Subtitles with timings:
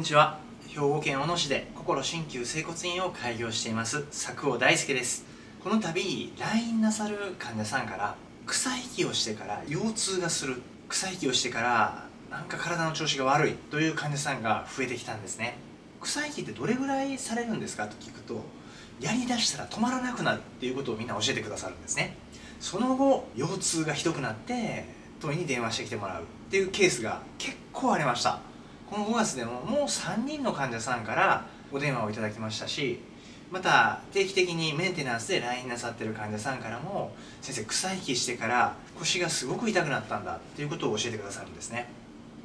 [0.00, 0.38] にちは。
[0.66, 4.04] 兵庫県小野市で心鍼灸整骨院を開業しています。
[4.04, 5.26] 佐久尾大輔です。
[5.62, 8.14] この度来院なさる患者さんから
[8.46, 10.62] 草引きをしてから腰痛がする。
[10.88, 13.52] 草引きをしてからなんか体の調子が悪い。
[13.52, 15.58] という患者さんが増えてきたんですね。
[16.00, 17.86] 草引きってどれぐらいされるんですか？
[17.86, 18.42] と聞くと
[19.02, 20.38] やりだしたら止まらなくなる。
[20.38, 22.16] っていうことをみんな教えてくださるんですね。
[22.58, 24.86] その後腰痛がひどくなって
[25.20, 26.22] 問いに電話してきてもらう。
[26.22, 28.40] っていうケースが結構ありました。
[28.90, 32.98] この5月でももう3人の患者さんからお電話をいただきましたし
[33.52, 41.88] また定期的にメンテナンスで来院なさってる患者さんからも先生草引きしてから腰がすごく痛くなったんだっていうことを教えてくださるんですね。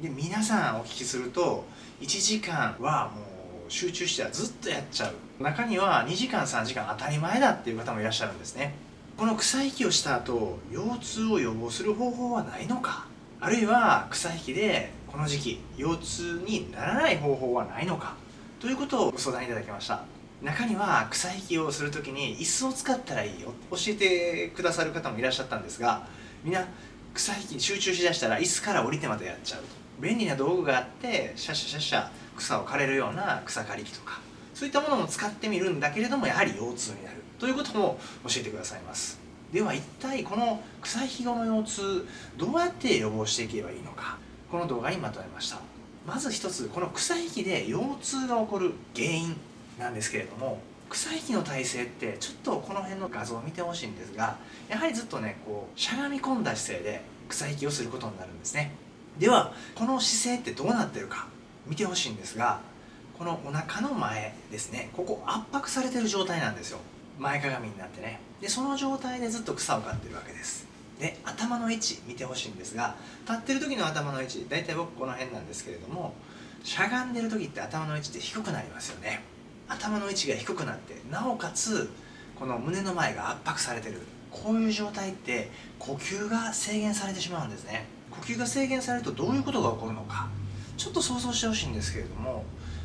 [0.00, 1.64] で皆さんお聞きすると
[2.00, 3.22] 1時間はも
[3.68, 5.42] う集中してはずっとやっちゃう。
[5.42, 8.74] 中には2時間3時間当たり前だっていう方もいらっしゃるんですね。
[9.16, 13.06] この草引きをした後腰痛を予防する方法はないのか？
[13.40, 18.16] あるいは草引きでこの時期腰痛にならない方法はないのか
[18.60, 20.02] ということをご相談いただきました。
[20.42, 26.06] 中には草引きをする時に椅子を使ったらいいよ教えてくださる方もいらっしゃったんですが
[26.44, 26.66] みんな
[27.14, 29.68] 草引きに集中しだしたら椅子から降りてまでやっちゃうと。
[30.02, 34.20] 便利な道具があってシャシャシャシャ草を刈れるような草刈り機とか
[34.52, 37.22] そういったものも使ってみるんだけれどもやはり腰痛になる。
[37.38, 39.18] ということも教えてくださいます。
[39.50, 44.18] では一体この草引き後の腰痛どうやって予防していけばいいのか。
[44.50, 45.58] この動画にまとめました。
[46.06, 49.36] まず一つこの草引きで腰痛が起こる原因
[49.78, 54.36] なんですけれども草引きの体勢ってちょっとこの辺の画像を見てほしいんですが
[54.68, 58.70] やはりずっとねこうしゃがみ込んだ姿勢で草引きをすることになるんですね。
[59.18, 61.26] ではこの姿勢ってどうなってるか
[61.66, 62.60] 見てほしいんですが
[63.18, 66.78] このお腹の前ですねここ圧迫されてる状態なんですよ。
[67.18, 68.20] 前かがみになってね。
[68.40, 70.75] でその状態でずっと草を刈ってるわけです。
[70.98, 72.96] で頭の位置見てほしいんですが
[73.28, 76.14] 立ってる時の頭の位置大体僕この辺なんですけれども
[76.64, 79.22] しゃがんでる時って頭の位置って低くなりますよね。
[79.68, 81.90] 頭の位置が低くなってなおかつ
[82.38, 84.00] この胸の前が圧迫されてる。
[84.30, 87.86] こういう状態って呼吸が制限されてしまうんですね。
[88.10, 90.28] 呼吸が制限されるとどういうことが起こるのか
[90.76, 92.44] ちょっと想像してほしいんですけれども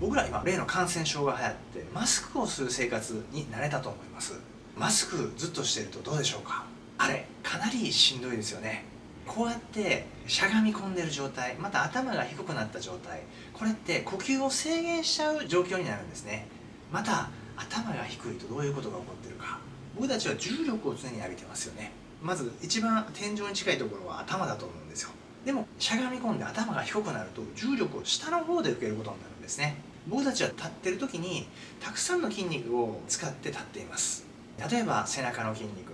[0.00, 4.34] 僕ら今例の感染症が流行ってマスクをする生活に慣れたと思います。
[4.76, 6.64] マスクずっとしてるとどうでしょうか？
[7.02, 8.84] あれかなりしんどいですよね。
[9.26, 16.46] こうやってしゃがみ込んでる状態また頭が低くなった状態これって呼吸を制限しちゃう状況になるんですね。
[16.92, 19.58] また頭が低いとどういうことが起こってるか。
[19.96, 21.90] 僕たちは重力を常に浴びてますよね。
[22.22, 25.10] まず一番天井に近いところは頭だと思うんですよ。
[25.44, 29.76] でもしゃがみ込んで頭が低くなると重力を下の方で受けることになるんですね。
[30.06, 31.48] 僕たちは立ってる時に
[31.80, 34.24] たくさんの筋肉を使って立っています。
[34.70, 35.92] 例えば背中の筋肉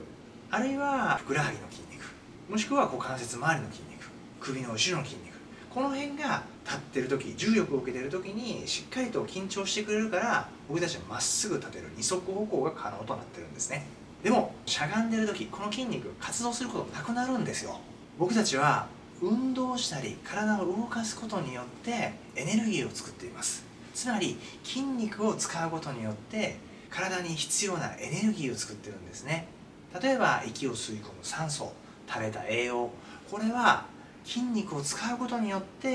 [0.50, 2.10] あるいはふくらはぎの筋肉
[2.48, 4.08] もしくは股関節周りの筋肉
[4.40, 5.34] 首の後ろの筋肉
[5.68, 13.84] この辺が立ってる時重力を受けてる時にしっかりと緊張してくれるから僕たちはまっすぐ立てる二足歩行が可能となってるんですね。
[14.24, 17.78] でもしゃがんでる時この筋肉活動することなくなるんですよ。
[18.18, 18.86] 僕たちは
[19.20, 23.64] 運動したり体を動かすことによってエネルギーを作っています。
[23.94, 26.56] つまり筋肉を使うことによって
[26.88, 29.46] 体に必要なエネルギーを作ってるんですね。
[30.00, 31.72] 例えば息を吸い込む酸素
[32.08, 32.90] 食べた栄養
[33.30, 33.86] これは
[34.24, 35.88] 筋肉を使うことによって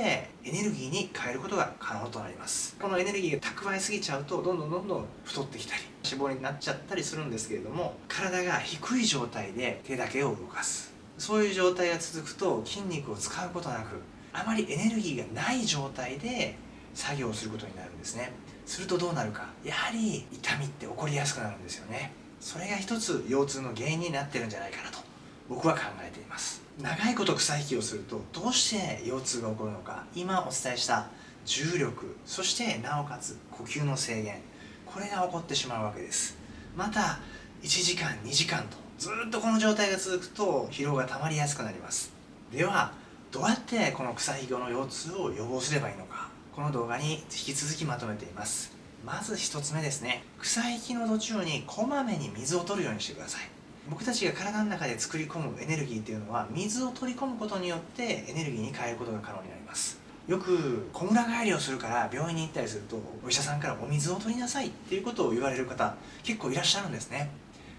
[0.44, 2.76] エネルギーに変えることが可能となります。
[2.82, 10.92] このエネルギーが蓄えすぎちゃうとどんどんどんどん太ってきたり脂肪になっちゃったりするんですけれども体が低い状態で手だけを動かす。
[11.20, 14.02] そういう状態が続くと筋肉を使うことなく
[14.34, 16.56] あまりエネルギーがない状態で
[16.96, 18.32] 作業をすることになるんですね。
[18.66, 19.48] するとどうなるか。
[19.64, 22.12] やはり痛みって起こりやすくなるんですよね。
[22.44, 25.00] それが一つ腰痛の原因になってるんじゃないかなと
[25.48, 26.62] 僕は考えています。
[26.82, 31.08] 長いこと草引きをするとどうして腰痛が起こるのか今お伝えした
[31.46, 34.42] 重力そしてなおかつ呼吸の制限
[34.86, 36.38] これが起こってしまうわけです。
[36.76, 37.20] また
[37.62, 42.12] 1時間2時間とずっとこの状態が続くと疲労がたまりやすくなります。
[42.52, 42.92] では
[43.32, 48.83] どうやってこの草引きの腰痛を予防すればいいのかこの動画に引き続きまとめています。
[49.06, 50.24] まず1つ目ですね。
[50.40, 53.42] 草引きの途中にこまめに水を取るようにしてください。
[53.90, 60.00] 僕たちが体の中で作り込むエネルギーっていうのは水を取り込むことによってエネルギーに変えることが可能になります。
[60.26, 67.30] よく小村帰りをするから病院に行ったりするとお医者さんからお水を取りなさいっていうことを言われる方結構いらっしゃるんですね。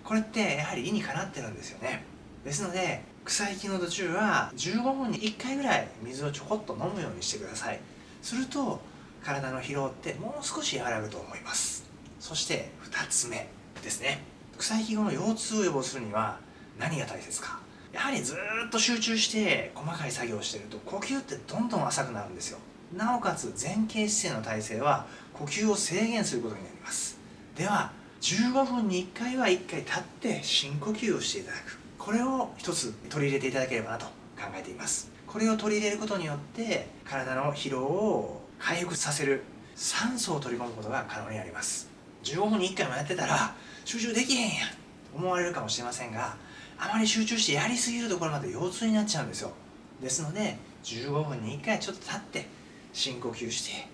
[0.05, 2.05] これってやはり理にかなってるんですよね。
[2.45, 7.81] ですので草引きの途中は15分に1回ぐらい水をちょこっと飲むようにしてください。
[8.21, 8.79] すると
[9.25, 11.85] 体の疲労ってもう少し和らぐと思います。
[12.21, 13.49] そして2つ目
[13.83, 14.23] ですね。
[14.59, 16.39] 草引き後の腰痛を予防するには
[16.79, 17.59] 何が大切か。
[17.93, 22.59] やはりずっと集中して細かい作業をしてると呼吸ってどんどん浅くなるんですよ。
[22.95, 27.17] なおかつ前傾姿勢の体勢は呼吸を制限することになります。
[27.57, 31.79] では15分に1回は1回立って深呼吸をしていただく。
[31.99, 35.11] これを一つ取り入れていただければなと考えています。
[35.27, 39.43] これを取り入れることによって体の疲労を回復させる
[39.77, 41.91] 酸素を取り込むことが可能になります。
[42.23, 44.69] 15分に1回もやってたら集中できへんやん。
[45.15, 46.35] 思われるかもしれませんが
[46.79, 49.53] あまり集中してやりすぎるところまで腰痛になっちゃうんですよ。
[50.01, 52.47] ですので15分に1回ちょっと立って
[52.95, 53.87] 深呼吸して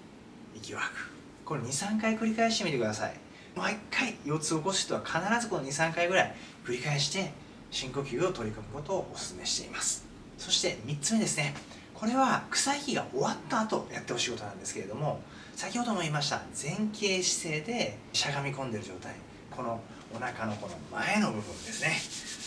[0.54, 1.10] 息を吐く。
[1.44, 3.14] これ23回繰り返してみてください。
[3.56, 6.34] 毎回腰痛を起こす人は必ずこの23回ぐらい
[6.64, 7.32] 繰り返して
[7.72, 10.06] 深呼吸を取り組むことをお勧めしています。
[10.38, 11.54] そして3つ目ですね。
[12.00, 15.20] これは草息が終わった後やってほしいことなんですけれども
[15.54, 19.14] 先ほども言いました前傾姿勢でしゃがみ込んでる状態。
[19.50, 19.78] この
[20.14, 21.92] お腹のこの前の部分ですね。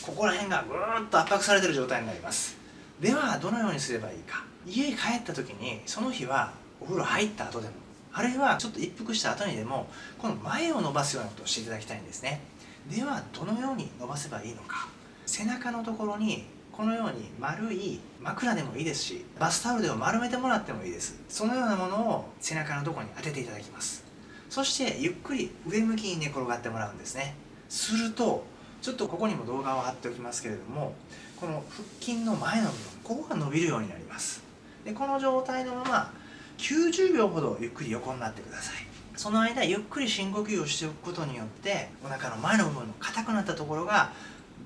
[0.03, 2.57] ここら辺がぐーっと圧迫されてる状態になります。
[2.99, 4.43] ではどのようにすればいいか。
[4.65, 6.51] 家に帰った時にその日は
[6.81, 7.73] お風呂入った後でも
[8.11, 12.41] あるいはちょっと一服した後にでもこの前を伸ばすようなことをしていただきたいんですね。
[12.89, 14.87] ではどのように伸ばせばいいのか。
[15.27, 21.19] 背中のところにこのように丸い枕でもいいですしバスタオルでも丸めてもらってもいいです。
[21.29, 24.03] そのようなものを背中のとこに当てていただきます。
[24.49, 27.35] そしてゆっくり上向きに寝転がってもらうんですね。
[27.69, 28.43] すると
[28.81, 30.95] ちょっとここにも動画を貼っておきますけれども
[31.39, 34.43] この腹筋の前の部分ここが伸びるようになります。
[34.83, 36.13] でこの状態のまま
[36.57, 38.87] 90秒ほどゆっくり横になってください。
[39.15, 44.11] その間ゆっくり深呼吸をしておくことによってお腹の前の部分の硬くなったところが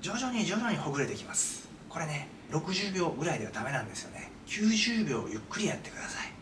[0.00, 1.67] 徐々に徐々にほぐれてきます。
[1.88, 4.30] これね60秒ぐらいではダメなんですよね。
[4.46, 6.32] 90秒ゆっくりやってください。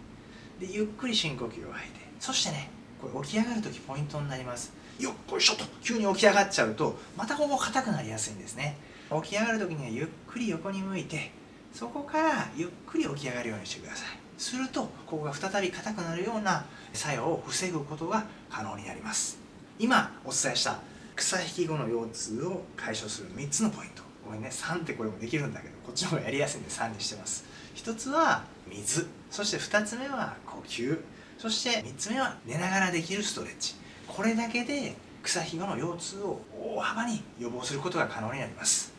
[0.61, 2.01] でゆっくり深呼吸を吐いて。
[2.21, 2.71] そしてね
[3.01, 4.73] これ起き上がる時ポイントになります。
[4.99, 5.65] よっこいしょと。
[5.83, 8.77] 急に起き上がっちゃうとまたここ硬くなりやすいんですね。
[9.23, 11.31] 起き上がる時にはゆっくり横に向いて
[11.73, 14.09] そこからゆっくり起き上がるようにしてください。
[14.39, 19.39] するとここが再び硬くなるような作用を防ぐことが可能になります。
[19.79, 20.81] 今お伝えした
[21.15, 24.06] 草引き後の腰痛を解消する3つのポイント。
[24.27, 27.45] ごめんね3ってこれもできるんだけどこっちの方がやりやすいんで3にしてます。
[27.77, 29.07] 1つは水。
[29.31, 31.01] そして2つ目は呼吸。
[31.39, 33.75] そして3つ目は寝ながらできるストレッチ。
[34.07, 38.93] これだけで草ひごの腰痛を大幅に予防することが可能になります。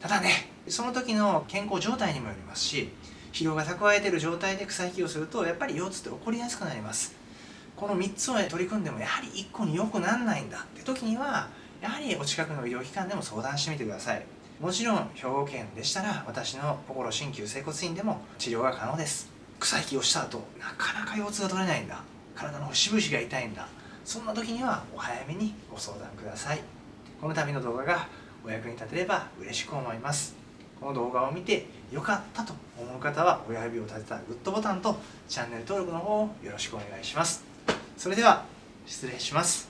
[0.00, 2.90] ただねその時の健康状態にもよりますし
[3.32, 7.14] 疲労が蓄えている状態で草引きをするとやっぱり腰痛って起こりやすくなります。
[7.76, 11.48] この3つを取り組んでもやはり1個によくなんないんだって時には
[11.80, 14.24] やはりお近くの医療機関でも相談してみてください。
[14.62, 19.28] もちろん兵庫県でしたら私の心鍼灸整骨院でも治療が可能です。
[19.58, 22.00] 草引きをした後なかなか腰痛が取れないんだ。
[22.36, 23.66] 体の節々が痛いんだ。
[24.04, 26.60] そんな時にはお早めにご相談ください。
[27.20, 28.06] この度の動画が
[28.46, 30.36] お役に立てれば嬉しく思います。
[30.80, 34.94] この動画を見て良かったと思う方は親指を立てたグッドボタンと
[35.28, 37.42] チャンネル登録の方をよろしくお願いします。
[37.96, 38.44] それでは
[38.86, 39.60] 失礼します。